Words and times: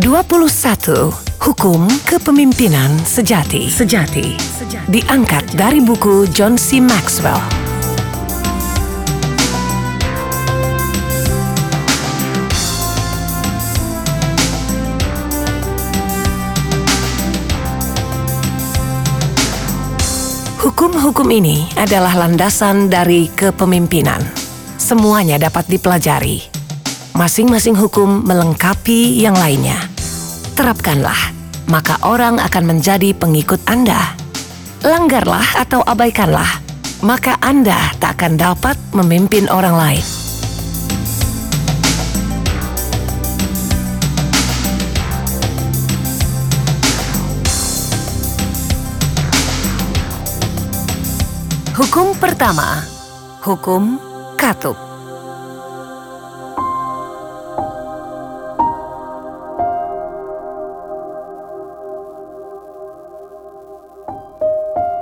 21. 0.00 1.12
Hukum 1.44 1.84
Kepemimpinan 2.08 2.88
Sejati. 3.04 3.68
Sejati. 3.68 4.32
Diangkat 4.88 5.52
dari 5.52 5.84
buku 5.84 6.24
John 6.32 6.56
C. 6.56 6.80
Maxwell. 6.80 7.36
Hukum-hukum 20.64 21.28
ini 21.28 21.68
adalah 21.76 22.16
landasan 22.16 22.88
dari 22.88 23.28
kepemimpinan. 23.28 24.24
Semuanya 24.80 25.36
dapat 25.36 25.68
dipelajari. 25.68 26.49
Masing-masing 27.10 27.74
hukum 27.74 28.22
melengkapi 28.22 29.18
yang 29.18 29.34
lainnya. 29.34 29.76
Terapkanlah, 30.54 31.18
maka 31.66 31.98
orang 32.06 32.38
akan 32.38 32.64
menjadi 32.76 33.12
pengikut 33.12 33.58
Anda. 33.66 34.14
Langgarlah 34.80 35.44
atau 35.58 35.84
abaikanlah, 35.84 36.48
maka 37.04 37.36
Anda 37.44 37.92
tak 38.00 38.20
akan 38.20 38.38
dapat 38.38 38.76
memimpin 38.96 39.50
orang 39.50 39.76
lain. 39.76 40.04
Hukum 51.80 52.12
pertama, 52.20 52.84
hukum 53.40 53.96
katup. 54.36 54.89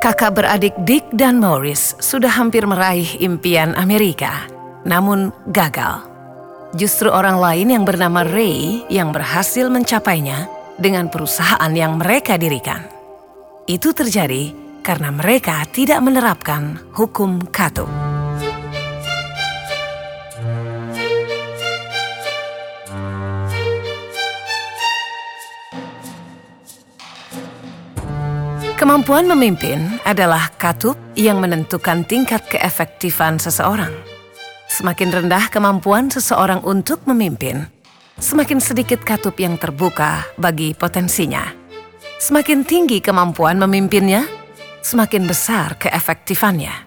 Kakak 0.08 0.40
beradik 0.40 0.72
Dick 0.88 1.04
dan 1.12 1.36
Morris 1.36 1.92
sudah 2.00 2.32
hampir 2.32 2.64
meraih 2.64 3.20
impian 3.20 3.76
Amerika, 3.76 4.48
namun 4.88 5.36
gagal. 5.52 6.00
Justru 6.72 7.12
orang 7.12 7.36
lain 7.36 7.76
yang 7.76 7.84
bernama 7.84 8.24
Ray 8.24 8.88
yang 8.88 9.12
berhasil 9.12 9.68
mencapainya 9.68 10.48
dengan 10.80 11.12
perusahaan 11.12 11.68
yang 11.76 12.00
mereka 12.00 12.40
dirikan. 12.40 12.88
Itu 13.68 13.92
terjadi 13.92 14.56
karena 14.80 15.12
mereka 15.12 15.60
tidak 15.76 16.00
menerapkan 16.00 16.80
hukum 16.96 17.44
katup. 17.52 18.07
Kemampuan 28.78 29.26
memimpin 29.26 29.98
adalah 30.06 30.54
katup 30.54 30.94
yang 31.18 31.42
menentukan 31.42 32.06
tingkat 32.06 32.46
keefektifan 32.46 33.34
seseorang. 33.34 33.90
Semakin 34.70 35.10
rendah 35.10 35.50
kemampuan 35.50 36.06
seseorang 36.06 36.62
untuk 36.62 37.02
memimpin, 37.02 37.66
semakin 38.22 38.62
sedikit 38.62 39.02
katup 39.02 39.34
yang 39.42 39.58
terbuka 39.58 40.22
bagi 40.38 40.78
potensinya. 40.78 41.50
Semakin 42.22 42.62
tinggi 42.62 43.02
kemampuan 43.02 43.58
memimpinnya, 43.58 44.22
semakin 44.78 45.26
besar 45.26 45.74
keefektifannya. 45.82 46.86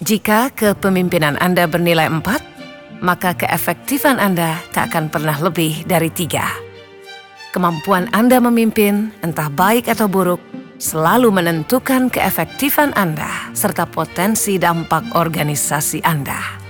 Jika 0.00 0.56
kepemimpinan 0.56 1.36
Anda 1.36 1.68
bernilai 1.68 2.08
4, 2.08 3.04
maka 3.04 3.36
keefektifan 3.36 4.16
Anda 4.16 4.56
tak 4.72 4.88
akan 4.96 5.12
pernah 5.12 5.36
lebih 5.36 5.84
dari 5.84 6.08
tiga. 6.08 6.48
Kemampuan 7.52 8.08
Anda 8.16 8.40
memimpin, 8.40 9.12
entah 9.20 9.52
baik 9.52 9.92
atau 9.92 10.08
buruk, 10.08 10.63
selalu 10.84 11.32
menentukan 11.32 12.12
keefektifan 12.12 12.92
Anda 12.92 13.48
serta 13.56 13.88
potensi 13.88 14.60
dampak 14.60 15.16
organisasi 15.16 16.04
Anda. 16.04 16.60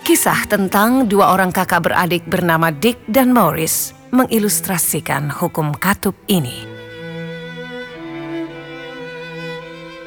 Kisah 0.00 0.48
tentang 0.48 1.04
dua 1.04 1.36
orang 1.36 1.52
kakak 1.52 1.84
beradik 1.84 2.24
bernama 2.24 2.72
Dick 2.72 2.96
dan 3.04 3.36
Morris 3.36 3.92
mengilustrasikan 4.16 5.28
hukum 5.28 5.76
katup 5.76 6.16
ini. 6.32 6.64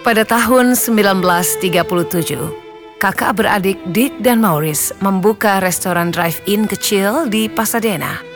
Pada 0.02 0.26
tahun 0.26 0.74
1937, 0.74 2.98
kakak 2.98 3.32
beradik 3.38 3.78
Dick 3.92 4.16
dan 4.24 4.42
Morris 4.42 4.96
membuka 5.04 5.62
restoran 5.62 6.10
drive-in 6.10 6.66
kecil 6.66 7.28
di 7.28 7.52
Pasadena. 7.52 8.29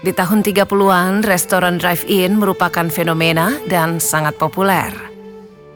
Di 0.00 0.16
tahun 0.16 0.40
30-an, 0.40 1.20
restoran 1.28 1.76
drive-in 1.76 2.40
merupakan 2.40 2.88
fenomena 2.88 3.52
dan 3.68 4.00
sangat 4.00 4.40
populer. 4.40 4.88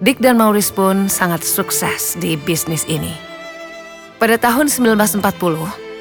Dick 0.00 0.16
dan 0.16 0.40
Maurice 0.40 0.72
pun 0.72 1.12
sangat 1.12 1.44
sukses 1.44 2.16
di 2.16 2.32
bisnis 2.40 2.88
ini. 2.88 3.12
Pada 4.16 4.40
tahun 4.40 4.72
1940, 4.72 5.20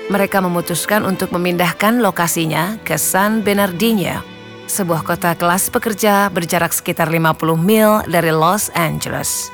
mereka 0.08 0.40
memutuskan 0.40 1.04
untuk 1.04 1.36
memindahkan 1.36 2.00
lokasinya 2.00 2.80
ke 2.88 2.96
San 2.96 3.44
Bernardino, 3.44 4.24
sebuah 4.72 5.04
kota 5.04 5.36
kelas 5.36 5.68
pekerja 5.68 6.32
berjarak 6.32 6.72
sekitar 6.72 7.12
50 7.12 7.60
mil 7.60 8.08
dari 8.08 8.32
Los 8.32 8.72
Angeles. 8.72 9.52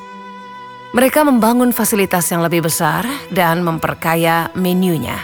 Mereka 0.94 1.26
membangun 1.26 1.74
fasilitas 1.74 2.30
yang 2.30 2.46
lebih 2.46 2.70
besar 2.70 3.06
dan 3.34 3.66
memperkaya 3.66 4.54
menunya. 4.54 5.18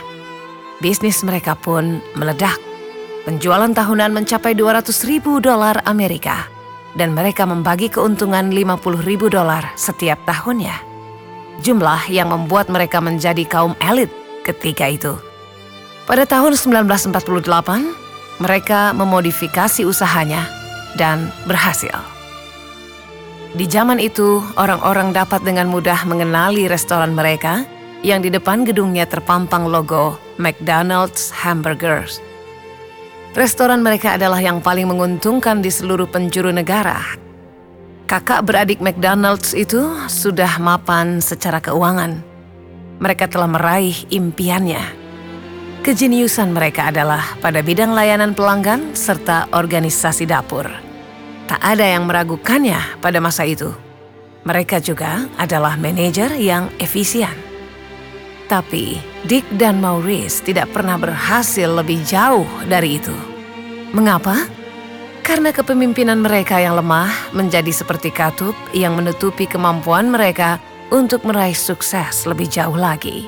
Bisnis 0.81 1.21
mereka 1.21 1.53
pun 1.53 2.01
meledak. 2.17 2.74
Penjualan 3.25 3.73
tahunan 3.73 4.13
mencapai 4.13 4.53
200 4.53 4.85
ribu 5.09 5.41
dolar 5.41 5.81
Amerika 5.89 6.45
dan 6.93 7.17
mereka 7.17 7.49
membagi 7.49 7.89
keuntungan 7.89 8.53
50 8.53 9.01
ribu 9.01 9.33
dolar 9.33 9.73
setiap 9.73 10.21
tahunnya. 10.29 10.77
Jumlah 11.65 12.05
yang 12.13 12.29
membuat 12.29 12.69
mereka 12.69 13.01
menjadi 13.01 13.41
kaum 13.49 13.73
elit 13.81 14.13
ketika 14.45 14.85
itu. 14.93 15.17
Pada 16.05 16.29
tahun 16.29 16.53
1948, 16.53 17.17
mereka 18.45 18.93
memodifikasi 18.93 19.81
usahanya 19.89 20.45
dan 20.93 21.33
berhasil. 21.49 21.97
Di 23.57 23.65
zaman 23.65 23.97
itu, 23.97 24.45
orang-orang 24.53 25.17
dapat 25.17 25.41
dengan 25.41 25.65
mudah 25.65 26.05
mengenali 26.05 26.69
restoran 26.69 27.17
mereka 27.17 27.65
yang 28.05 28.21
di 28.21 28.29
depan 28.29 28.69
gedungnya 28.69 29.09
terpampang 29.09 29.65
logo 29.65 30.13
McDonald's 30.37 31.33
Hamburgers. 31.33 32.21
Restoran 33.35 33.83
mereka 33.83 34.15
adalah 34.15 34.39
yang 34.39 34.63
paling 34.63 34.87
menguntungkan 34.87 35.59
di 35.59 35.67
seluruh 35.67 36.07
penjuru 36.07 36.55
negara. 36.55 37.03
Kakak 38.07 38.47
beradik 38.47 38.79
McDonald's 38.79 39.51
itu 39.51 39.91
sudah 40.07 40.55
mapan 40.55 41.19
secara 41.19 41.59
keuangan. 41.59 42.23
Mereka 43.03 43.27
telah 43.27 43.51
meraih 43.51 44.07
impiannya. 44.07 44.79
Kejeniusan 45.83 46.55
mereka 46.55 46.87
adalah 46.87 47.35
pada 47.43 47.59
bidang 47.59 47.91
layanan 47.91 48.31
pelanggan 48.31 48.95
serta 48.95 49.51
organisasi 49.51 50.23
dapur. 50.23 50.71
Tak 51.51 51.59
ada 51.59 51.83
yang 51.83 52.07
meragukannya 52.07 53.03
pada 53.03 53.19
masa 53.19 53.43
itu. 53.43 53.67
Mereka 54.47 54.79
juga 54.79 55.27
adalah 55.35 55.75
manajer 55.75 56.39
yang 56.39 56.71
efisien. 56.79 57.44
Tapi 58.45 59.01
Dick 59.25 59.45
dan 59.57 59.81
Maurice 59.81 60.45
tidak 60.45 60.69
pernah 60.69 61.01
berhasil 61.01 61.65
lebih 61.65 62.05
jauh 62.05 62.45
dari 62.69 63.01
itu. 63.01 63.15
Mengapa? 63.89 64.45
Karena 65.25 65.49
kepemimpinan 65.49 66.21
mereka 66.21 66.61
yang 66.61 66.77
lemah 66.77 67.09
menjadi 67.33 67.73
seperti 67.73 68.13
katup 68.13 68.53
yang 68.77 68.93
menutupi 68.93 69.49
kemampuan 69.49 70.13
mereka 70.13 70.61
untuk 70.93 71.25
meraih 71.25 71.57
sukses 71.57 72.29
lebih 72.29 72.45
jauh 72.45 72.77
lagi. 72.77 73.25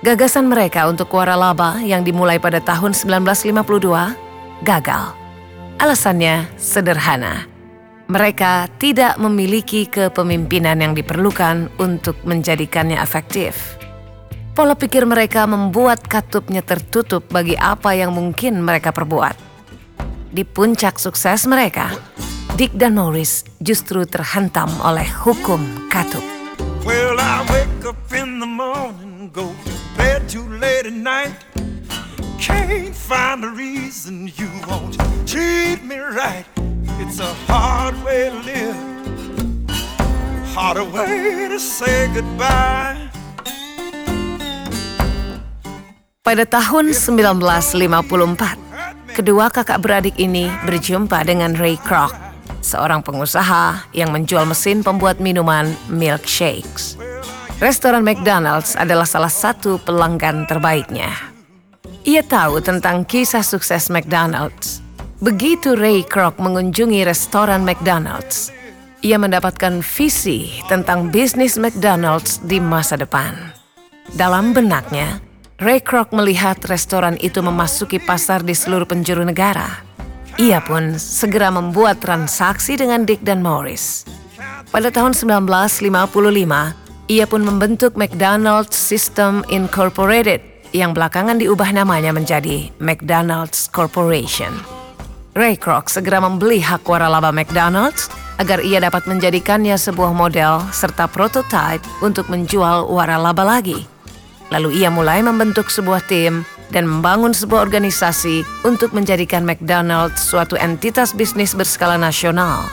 Gagasan 0.00 0.48
mereka 0.48 0.88
untuk 0.88 1.12
waralaba 1.12 1.82
yang 1.84 2.06
dimulai 2.06 2.40
pada 2.40 2.62
tahun 2.62 2.96
1952 2.96 4.64
gagal. 4.64 5.04
Alasannya 5.76 6.48
sederhana. 6.56 7.44
Mereka 8.08 8.72
tidak 8.80 9.20
memiliki 9.20 9.84
kepemimpinan 9.84 10.80
yang 10.80 10.96
diperlukan 10.96 11.68
untuk 11.76 12.16
menjadikannya 12.24 12.96
efektif. 12.96 13.76
Pola 14.58 14.74
pikir 14.74 15.06
mereka 15.06 15.46
membuat 15.46 16.02
katupnya 16.10 16.66
tertutup 16.66 17.22
bagi 17.30 17.54
apa 17.54 17.94
yang 17.94 18.10
mungkin 18.10 18.58
mereka 18.58 18.90
perbuat. 18.90 19.38
Di 20.34 20.42
puncak 20.42 20.98
sukses 20.98 21.46
mereka, 21.46 21.94
Dick 22.58 22.74
dan 22.74 22.98
Morris 22.98 23.46
justru 23.62 24.02
terhantam 24.02 24.66
oleh 24.82 25.06
hukum 25.06 25.62
katup. 25.86 26.26
Well, 26.82 27.22
I 27.22 27.46
wake 27.46 27.86
up 27.86 28.02
in 28.10 28.42
the 28.42 28.50
morning, 28.50 29.30
go 29.30 29.46
to 29.46 29.74
bed 29.94 30.26
too 30.26 30.50
late 30.58 30.90
at 30.90 30.98
night. 30.98 31.38
Can't 32.42 32.90
find 32.90 33.46
a 33.46 33.54
reason 33.54 34.26
you 34.26 34.50
won't 34.66 34.98
treat 35.22 35.86
me 35.86 36.02
right. 36.02 36.50
It's 36.98 37.22
a 37.22 37.30
hard 37.46 37.94
way 38.02 38.34
to 38.34 38.38
live, 38.42 38.78
harder 40.50 40.82
way 40.82 41.46
to 41.46 41.62
say 41.62 42.10
goodbye. 42.10 43.07
Pada 46.28 46.44
tahun 46.44 46.92
1954, 46.92 49.16
kedua 49.16 49.48
kakak 49.48 49.80
beradik 49.80 50.12
ini 50.20 50.52
berjumpa 50.68 51.24
dengan 51.24 51.56
Ray 51.56 51.80
Kroc, 51.80 52.12
seorang 52.60 53.00
pengusaha 53.00 53.88
yang 53.96 54.12
menjual 54.12 54.44
mesin 54.44 54.84
pembuat 54.84 55.24
minuman 55.24 55.72
milkshakes. 55.88 57.00
Restoran 57.64 58.04
McDonald's 58.04 58.76
adalah 58.76 59.08
salah 59.08 59.32
satu 59.32 59.80
pelanggan 59.80 60.44
terbaiknya. 60.44 61.08
Ia 62.04 62.20
tahu 62.20 62.60
tentang 62.60 63.08
kisah 63.08 63.40
sukses 63.40 63.88
McDonald's. 63.88 64.84
Begitu 65.24 65.80
Ray 65.80 66.04
Kroc 66.04 66.36
mengunjungi 66.36 67.08
restoran 67.08 67.64
McDonald's, 67.64 68.52
ia 69.00 69.16
mendapatkan 69.16 69.80
visi 69.80 70.52
tentang 70.68 71.08
bisnis 71.08 71.56
McDonald's 71.56 72.44
di 72.44 72.60
masa 72.60 73.00
depan. 73.00 73.32
Dalam 74.12 74.52
benaknya, 74.52 75.24
Ray 75.58 75.82
Kroc 75.82 76.14
melihat 76.14 76.54
restoran 76.70 77.18
itu 77.18 77.42
memasuki 77.42 77.98
pasar 77.98 78.46
di 78.46 78.54
seluruh 78.54 78.86
penjuru 78.86 79.26
negara. 79.26 79.82
Ia 80.38 80.62
pun 80.62 80.94
segera 80.94 81.50
membuat 81.50 81.98
transaksi 81.98 82.78
dengan 82.78 83.02
Dick 83.02 83.26
dan 83.26 83.42
Morris. 83.42 84.06
Pada 84.70 84.86
tahun 84.94 85.18
1955, 85.18 85.82
ia 87.10 87.26
pun 87.26 87.42
membentuk 87.42 87.98
McDonald's 87.98 88.78
System 88.78 89.42
Incorporated 89.50 90.38
yang 90.70 90.94
belakangan 90.94 91.42
diubah 91.42 91.74
namanya 91.74 92.14
menjadi 92.14 92.70
McDonald's 92.78 93.66
Corporation. 93.66 94.54
Ray 95.34 95.58
Kroc 95.58 95.90
segera 95.90 96.22
membeli 96.22 96.62
hak 96.62 96.86
waralaba 96.86 97.34
McDonald's 97.34 98.06
agar 98.38 98.62
ia 98.62 98.78
dapat 98.78 99.10
menjadikannya 99.10 99.74
sebuah 99.74 100.14
model 100.14 100.62
serta 100.70 101.10
prototipe 101.10 101.82
untuk 101.98 102.30
menjual 102.30 102.86
waralaba 102.86 103.42
lagi. 103.42 103.97
Lalu 104.48 104.80
ia 104.80 104.88
mulai 104.88 105.20
membentuk 105.20 105.68
sebuah 105.68 106.08
tim 106.08 106.44
dan 106.72 106.88
membangun 106.88 107.36
sebuah 107.36 107.68
organisasi 107.68 108.44
untuk 108.64 108.96
menjadikan 108.96 109.44
McDonald's 109.44 110.24
suatu 110.24 110.56
entitas 110.56 111.12
bisnis 111.12 111.52
berskala 111.52 112.00
nasional. 112.00 112.64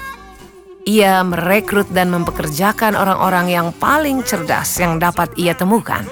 Ia 0.85 1.25
merekrut 1.25 1.89
dan 1.91 2.13
mempekerjakan 2.13 2.93
orang-orang 2.93 3.49
yang 3.49 3.67
paling 3.75 4.21
cerdas 4.21 4.77
yang 4.77 5.01
dapat 5.01 5.33
ia 5.35 5.57
temukan. 5.57 6.05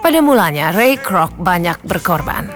Pada 0.00 0.24
mulanya, 0.24 0.72
Ray 0.72 0.96
Kroc 0.96 1.36
banyak 1.36 1.84
berkorban. 1.84 2.48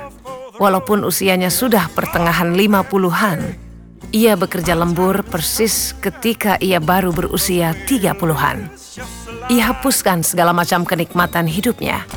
Walaupun 0.57 1.05
usianya 1.05 1.53
sudah 1.53 1.93
pertengahan 1.93 2.55
50-an, 2.57 3.39
ia 4.15 4.33
bekerja 4.39 4.73
lembur 4.73 5.21
persis 5.27 5.93
ketika 6.01 6.57
ia 6.63 6.81
baru 6.81 7.13
berusia 7.13 7.77
30-an. 7.85 8.73
Ia 9.53 9.69
hapuskan 9.69 10.25
segala 10.25 10.57
macam 10.57 10.89
kenikmatan 10.89 11.45
hidupnya. 11.45 12.09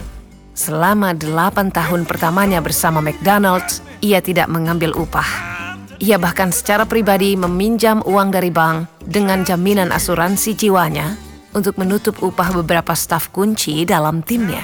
Selama 0.55 1.11
delapan 1.11 1.67
tahun 1.67 2.07
pertamanya 2.07 2.63
bersama 2.63 3.03
McDonald's, 3.03 3.83
ia 3.99 4.23
tidak 4.23 4.47
mengambil 4.47 4.95
upah. 4.95 5.27
Ia 5.99 6.15
bahkan 6.15 6.55
secara 6.55 6.87
pribadi 6.87 7.35
meminjam 7.35 7.99
uang 8.07 8.31
dari 8.31 8.55
bank 8.55 8.87
dengan 9.03 9.43
jaminan 9.43 9.91
asuransi 9.91 10.55
jiwanya 10.55 11.19
untuk 11.51 11.75
menutup 11.75 12.23
upah 12.23 12.55
beberapa 12.55 12.95
staf 12.95 13.27
kunci 13.35 13.83
dalam 13.83 14.23
timnya. 14.23 14.63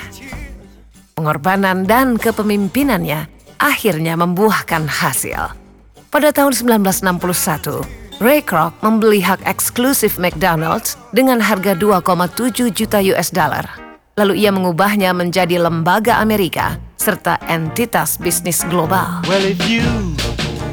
Pengorbanan 1.19 1.83
dan 1.83 2.15
kepemimpinannya 2.15 3.27
akhirnya 3.59 4.15
membuahkan 4.15 4.87
hasil. 4.87 5.59
Pada 6.07 6.31
tahun 6.31 6.55
1961, 6.55 8.00
Ray 8.21 8.45
Kroc 8.45 8.77
membeli 8.85 9.17
hak 9.25 9.41
eksklusif 9.49 10.21
McDonald's 10.21 10.93
dengan 11.09 11.41
harga 11.41 11.73
2,7 11.73 12.69
juta 12.69 13.01
US 13.17 13.33
dollar. 13.33 13.65
Lalu 14.13 14.45
ia 14.45 14.53
mengubahnya 14.53 15.09
menjadi 15.09 15.57
lembaga 15.57 16.21
Amerika 16.21 16.77
serta 17.01 17.41
entitas 17.49 18.21
bisnis 18.21 18.61
global. 18.69 19.25
Well, 19.25 19.41
if 19.41 19.57
you 19.65 19.81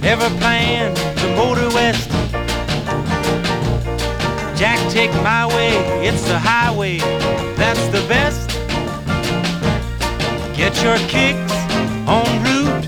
ever 0.04 0.28
plan 0.36 0.92
to 0.92 1.26
motor 1.40 1.72
west, 1.72 2.12
Jack, 4.52 4.76
take 4.92 5.16
my 5.24 5.48
way, 5.48 5.72
it's 6.04 6.20
the 6.28 6.36
highway, 6.36 7.00
that's 7.56 7.80
the 7.88 8.04
best. 8.12 8.44
Get 10.52 10.76
your 10.84 11.00
kicks 11.08 11.56
on 12.04 12.28
Route 12.44 12.84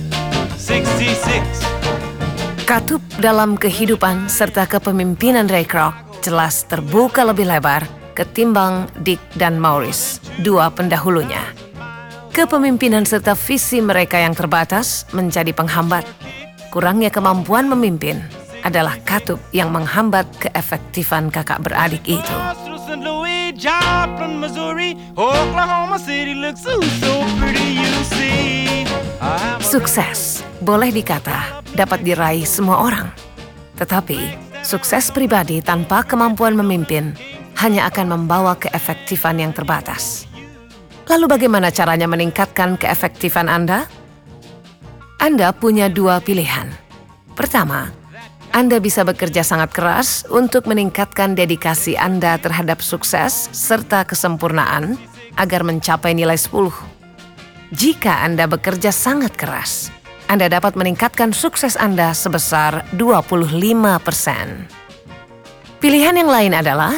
66. 0.61 1.60
Katup 2.71 3.03
dalam 3.19 3.59
kehidupan 3.59 4.31
serta 4.31 4.63
kepemimpinan 4.63 5.51
Ray 5.51 5.67
Kroc 5.67 5.91
jelas 6.23 6.63
terbuka 6.71 7.27
lebih 7.27 7.51
lebar 7.51 7.83
ketimbang 8.15 8.87
Dick 9.03 9.19
dan 9.35 9.59
Maurice, 9.59 10.23
dua 10.39 10.71
pendahulunya. 10.71 11.43
Kepemimpinan 12.31 13.03
serta 13.03 13.35
visi 13.35 13.83
mereka 13.83 14.23
yang 14.23 14.39
terbatas 14.39 15.03
menjadi 15.11 15.51
penghambat. 15.51 16.07
Kurangnya 16.71 17.11
kemampuan 17.11 17.67
memimpin 17.67 18.23
adalah 18.63 18.95
katup 19.03 19.43
yang 19.51 19.75
menghambat 19.75 20.31
keefektifan 20.39 21.27
kakak 21.35 21.59
beradik 21.67 22.07
itu. 22.07 22.37
Sukses 29.59 30.47
boleh 30.61 30.93
dikata 30.93 31.65
dapat 31.73 32.05
diraih 32.05 32.45
semua 32.45 32.85
orang. 32.85 33.09
Tetapi, 33.81 34.37
sukses 34.61 35.09
pribadi 35.09 35.65
tanpa 35.65 36.05
kemampuan 36.05 36.53
memimpin 36.53 37.17
hanya 37.61 37.89
akan 37.89 38.17
membawa 38.17 38.57
keefektifan 38.57 39.41
yang 39.41 39.53
terbatas. 39.57 40.29
Lalu 41.09 41.27
bagaimana 41.27 41.73
caranya 41.73 42.07
meningkatkan 42.07 42.77
keefektifan 42.77 43.49
Anda? 43.49 43.89
Anda 45.21 45.53
punya 45.53 45.89
dua 45.93 46.21
pilihan. 46.23 46.71
Pertama, 47.35 47.93
Anda 48.53 48.81
bisa 48.81 49.05
bekerja 49.05 49.45
sangat 49.45 49.73
keras 49.73 50.25
untuk 50.29 50.69
meningkatkan 50.69 51.37
dedikasi 51.37 51.97
Anda 51.97 52.37
terhadap 52.37 52.81
sukses 52.85 53.49
serta 53.53 54.05
kesempurnaan 54.05 54.97
agar 55.37 55.65
mencapai 55.65 56.13
nilai 56.17 56.37
10. 56.37 56.73
Jika 57.71 58.27
Anda 58.27 58.51
bekerja 58.51 58.91
sangat 58.91 59.39
keras, 59.39 59.95
Anda 60.31 60.47
dapat 60.47 60.79
meningkatkan 60.79 61.35
sukses 61.35 61.75
Anda 61.75 62.15
sebesar 62.15 62.87
25%. 62.95 64.71
Pilihan 65.83 66.15
yang 66.15 66.31
lain 66.31 66.55
adalah 66.55 66.95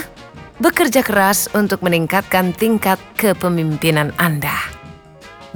bekerja 0.61 1.01
keras 1.01 1.49
untuk 1.57 1.81
meningkatkan 1.81 2.53
tingkat 2.53 3.01
kepemimpinan 3.17 4.13
Anda. 4.21 4.53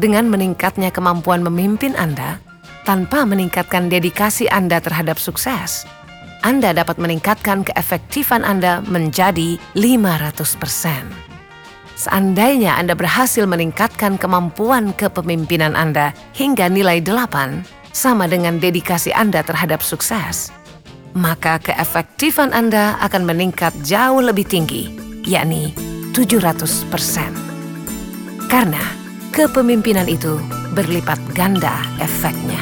Dengan 0.01 0.33
meningkatnya 0.33 0.89
kemampuan 0.89 1.45
memimpin 1.45 1.93
Anda, 2.01 2.41
tanpa 2.89 3.29
meningkatkan 3.29 3.93
dedikasi 3.93 4.49
Anda 4.49 4.81
terhadap 4.81 5.21
sukses, 5.21 5.85
Anda 6.41 6.73
dapat 6.73 6.97
meningkatkan 6.97 7.69
keefektifan 7.69 8.41
Anda 8.41 8.81
menjadi 8.89 9.61
500%. 9.77 11.26
Seandainya 11.97 12.77
Anda 12.77 12.93
berhasil 12.93 13.49
meningkatkan 13.49 14.21
kemampuan 14.21 14.93
kepemimpinan 14.93 15.73
Anda 15.73 16.13
hingga 16.37 16.69
nilai 16.69 17.01
8, 17.01 17.65
sama 17.97 18.29
dengan 18.29 18.61
dedikasi 18.61 19.17
Anda 19.17 19.41
terhadap 19.41 19.81
sukses, 19.81 20.53
maka 21.17 21.57
keefektifan 21.65 22.53
Anda 22.53 23.01
akan 23.01 23.25
meningkat 23.25 23.73
jauh 23.81 24.21
lebih 24.21 24.45
tinggi, 24.45 24.93
yakni 25.25 25.73
700%. 26.13 27.33
Karena 28.53 28.85
kepemimpinan 29.33 30.05
itu 30.05 30.37
berlipat 30.77 31.17
ganda 31.33 31.81
efeknya. 31.97 32.61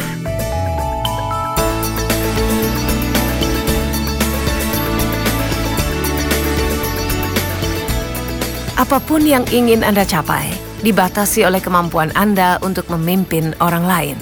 Apa 8.74 8.98
pun 8.98 9.22
yang 9.22 9.46
ingin 9.54 9.86
Anda 9.86 10.02
capai, 10.02 10.50
dibatasi 10.82 11.46
oleh 11.46 11.62
kemampuan 11.62 12.10
Anda 12.18 12.58
untuk 12.58 12.90
memimpin 12.90 13.54
orang 13.62 13.86
lain. 13.86 14.18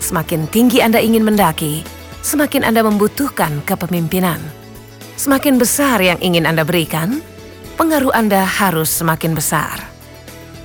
Semakin 0.00 0.48
tinggi 0.48 0.80
Anda 0.80 0.96
ingin 0.96 1.20
mendaki, 1.20 1.84
semakin 2.24 2.64
Anda 2.64 2.80
membutuhkan 2.80 3.60
kepemimpinan. 3.68 4.40
Semakin 5.20 5.60
besar 5.60 6.00
yang 6.00 6.16
ingin 6.24 6.48
Anda 6.48 6.64
berikan, 6.64 7.20
pengaruh 7.76 8.16
Anda 8.16 8.48
harus 8.48 8.88
semakin 8.88 9.36
besar. 9.36 9.76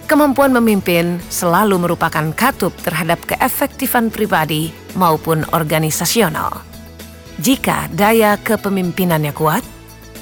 Kemampuan 0.08 0.56
memimpin 0.56 1.20
selalu 1.28 1.84
merupakan 1.84 2.32
katup 2.32 2.72
terhadap 2.80 3.20
keefektifan 3.28 4.08
pribadi 4.08 4.72
maupun 4.96 5.44
organisasional. 5.52 6.64
Jika 7.44 7.92
daya 7.92 8.40
kepemimpinannya 8.40 9.36
kuat, 9.36 9.68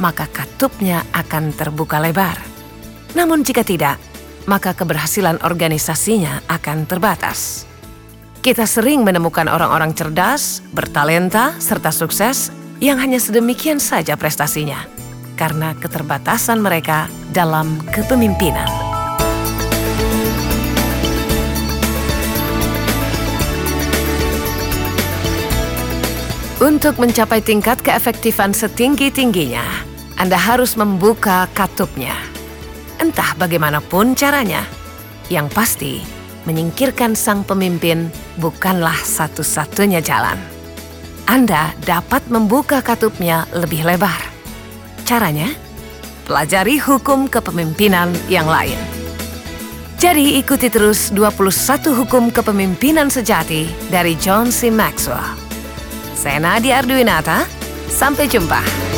maka 0.01 0.25
katupnya 0.25 1.05
akan 1.13 1.53
terbuka 1.53 2.01
lebar. 2.01 2.48
Namun 3.17 3.41
jika 3.41 3.65
tidak, 3.65 3.97
maka 4.45 4.73
keberhasilan 4.73 5.41
organisasinya 5.45 6.45
akan 6.49 6.85
terbatas. 6.85 7.65
Kita 8.39 8.63
sering 8.63 9.03
menemukan 9.03 9.51
orang-orang 9.51 9.91
cerdas, 9.91 10.63
bertalenta, 10.71 11.57
serta 11.59 11.91
sukses 11.91 12.53
yang 12.79 12.95
hanya 13.01 13.19
sedemikian 13.19 13.77
saja 13.77 14.15
prestasinya 14.15 14.87
karena 15.35 15.75
keterbatasan 15.75 16.59
mereka 16.59 17.11
dalam 17.31 17.79
kepemimpinan. 17.91 18.67
Untuk 26.59 26.99
mencapai 26.99 27.39
tingkat 27.39 27.79
keefektifan 27.79 28.51
setinggi-tingginya, 28.51 29.63
Anda 30.19 30.35
harus 30.35 30.75
membuka 30.75 31.47
katupnya. 31.55 32.28
Entah 32.99 33.31
bagaimanapun 33.39 34.13
caranya, 34.13 34.67
yang 35.31 35.47
pasti 35.47 36.03
menyingkirkan 36.43 37.15
sang 37.15 37.47
pemimpin 37.47 38.11
bukanlah 38.35 38.95
satu-satunya 38.95 40.03
jalan. 40.03 40.35
Anda 41.29 41.71
dapat 41.85 42.27
membuka 42.27 42.83
katupnya 42.83 43.47
lebih 43.55 43.85
lebar. 43.87 44.19
Caranya, 45.07 45.47
pelajari 46.27 46.81
hukum 46.81 47.29
kepemimpinan 47.29 48.11
yang 48.27 48.49
lain. 48.49 48.77
Jadi 49.99 50.39
ikuti 50.39 50.71
terus 50.71 51.11
21 51.11 51.91
hukum 51.91 52.31
kepemimpinan 52.31 53.11
sejati 53.11 53.67
dari 53.91 54.15
John 54.15 54.47
C. 54.47 54.71
Maxwell. 54.71 55.35
Saya 56.15 56.39
Nadia 56.39 56.79
Arduinata, 56.79 57.43
sampai 57.91 58.27
jumpa. 58.31 58.88